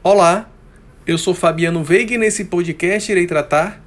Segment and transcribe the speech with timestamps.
[0.00, 0.48] Olá,
[1.04, 3.82] eu sou Fabiano Veiga e nesse podcast irei tratar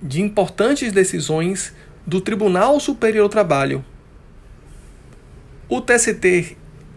[0.00, 1.74] de importantes decisões
[2.06, 3.82] do Tribunal Superior do Trabalho.
[5.66, 6.54] O TST,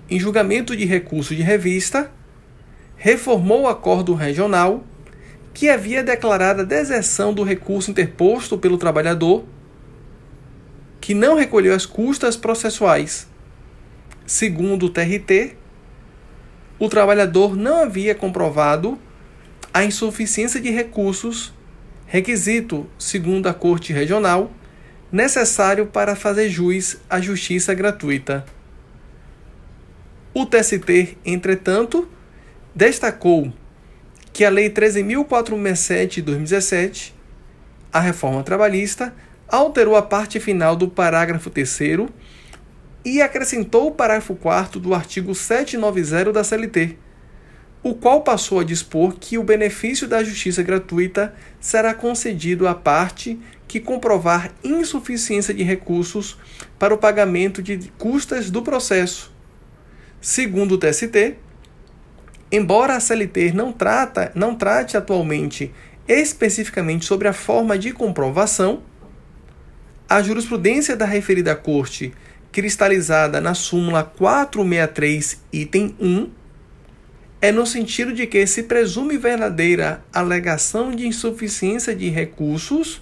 [0.09, 2.11] em julgamento de recurso de revista,
[2.97, 4.83] reformou o acordo regional
[5.53, 9.45] que havia declarado a deserção do recurso interposto pelo trabalhador
[10.99, 13.29] que não recolheu as custas processuais.
[14.25, 15.60] Segundo o TRT,
[16.81, 18.97] o trabalhador não havia comprovado
[19.71, 21.53] a insuficiência de recursos,
[22.07, 24.51] requisito, segundo a Corte Regional,
[25.11, 28.43] necessário para fazer jus à justiça gratuita.
[30.33, 32.09] O TST, entretanto,
[32.73, 33.53] destacou
[34.33, 37.13] que a Lei 13.467 de 2017,
[37.93, 39.13] a reforma trabalhista,
[39.47, 41.79] alterou a parte final do parágrafo 3
[43.03, 46.97] e acrescentou o parágrafo 4 do artigo 790 da CLT,
[47.83, 53.39] o qual passou a dispor que o benefício da justiça gratuita será concedido à parte
[53.67, 56.37] que comprovar insuficiência de recursos
[56.77, 59.33] para o pagamento de custas do processo.
[60.19, 61.37] Segundo o TST,
[62.51, 65.73] embora a CLT não, trata, não trate atualmente
[66.07, 68.83] especificamente sobre a forma de comprovação,
[70.07, 72.13] a jurisprudência da referida Corte
[72.51, 76.29] cristalizada na súmula 463, item 1,
[77.41, 83.01] é no sentido de que se presume verdadeira alegação de insuficiência de recursos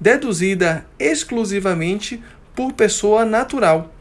[0.00, 2.22] deduzida exclusivamente
[2.54, 3.94] por pessoa natural.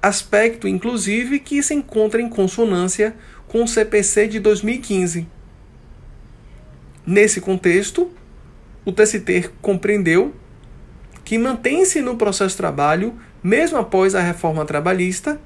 [0.00, 3.14] Aspecto, inclusive, que se encontra em consonância
[3.48, 5.26] com o CPC de 2015.
[7.06, 8.10] Nesse contexto,
[8.84, 10.34] o TST compreendeu
[11.32, 15.40] que mantém-se no processo de trabalho, mesmo após a reforma trabalhista,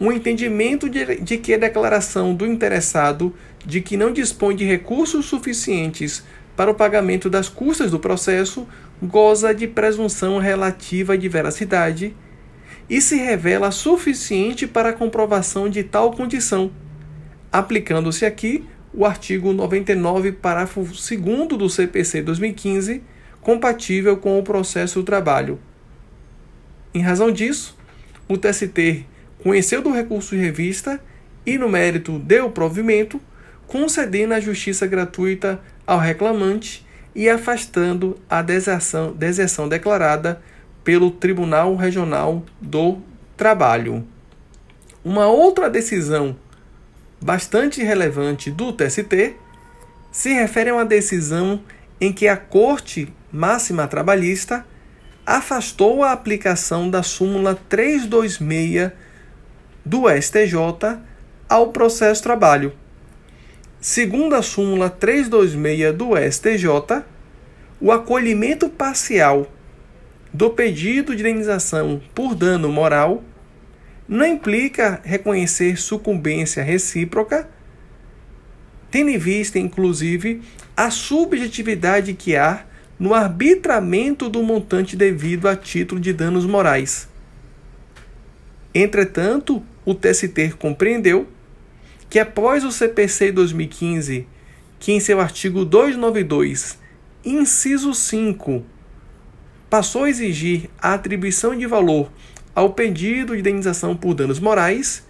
[0.00, 5.26] um entendimento de, de, que a declaração do interessado de que não dispõe de recursos
[5.26, 6.24] suficientes
[6.56, 8.66] para o pagamento das custas do processo
[9.02, 12.16] goza de presunção relativa de veracidade
[12.88, 16.70] e se revela suficiente para a comprovação de tal condição,
[17.52, 23.02] aplicando-se aqui o artigo 99, parágrafo 2 do CPC 2015
[23.46, 25.60] compatível com o processo do trabalho.
[26.92, 27.78] Em razão disso,
[28.28, 29.06] o TST
[29.40, 31.00] conheceu do recurso de revista
[31.46, 33.20] e, no mérito, deu provimento,
[33.68, 36.84] concedendo a justiça gratuita ao reclamante
[37.14, 40.42] e afastando a deserção, deserção declarada
[40.82, 42.98] pelo Tribunal Regional do
[43.36, 44.04] Trabalho.
[45.04, 46.36] Uma outra decisão
[47.22, 49.36] bastante relevante do TST
[50.10, 51.62] se refere a uma decisão
[52.00, 54.64] em que a Corte Máxima Trabalhista
[55.24, 58.92] afastou a aplicação da súmula 326
[59.84, 60.98] do STJ
[61.48, 62.72] ao processo trabalho.
[63.80, 67.04] Segundo a súmula 326 do STJ,
[67.80, 69.50] o acolhimento parcial
[70.32, 73.22] do pedido de indenização por dano moral
[74.08, 77.48] não implica reconhecer sucumbência recíproca,
[78.90, 80.42] tendo em vista, inclusive,
[80.76, 82.64] a subjetividade que há
[82.98, 87.08] no arbitramento do montante devido a título de danos morais.
[88.74, 91.26] Entretanto, o TST compreendeu
[92.08, 94.26] que após o CPC 2015,
[94.78, 96.78] que em seu artigo 292,
[97.24, 98.64] inciso 5,
[99.68, 102.10] passou a exigir a atribuição de valor
[102.54, 105.06] ao pedido de indenização por danos morais,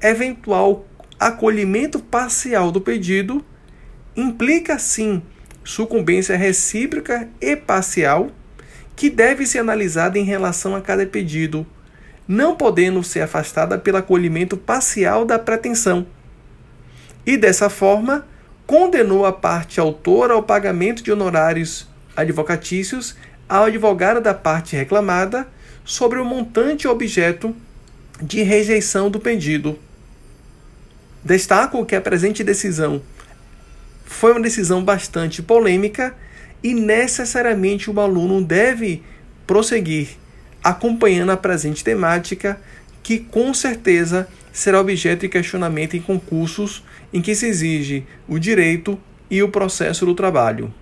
[0.00, 0.86] eventual
[1.26, 3.44] acolhimento parcial do pedido
[4.16, 5.22] implica sim
[5.64, 8.30] sucumbência recíproca e parcial,
[8.96, 11.64] que deve ser analisada em relação a cada pedido,
[12.26, 16.06] não podendo ser afastada pelo acolhimento parcial da pretensão.
[17.24, 18.26] E dessa forma,
[18.66, 23.16] condenou a parte autora ao pagamento de honorários advocatícios
[23.48, 25.46] ao advogado da parte reclamada
[25.84, 27.54] sobre o montante objeto
[28.20, 29.78] de rejeição do pedido.
[31.24, 33.00] Destaco que a presente decisão
[34.04, 36.14] foi uma decisão bastante polêmica
[36.62, 39.02] e necessariamente o aluno deve
[39.46, 40.18] prosseguir
[40.62, 42.60] acompanhando a presente temática,
[43.02, 48.98] que com certeza será objeto de questionamento em concursos em que se exige o direito
[49.30, 50.72] e o processo do trabalho.